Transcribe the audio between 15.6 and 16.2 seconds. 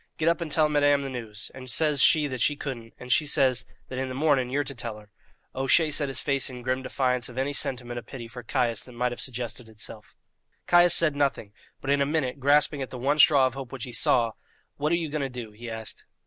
asked.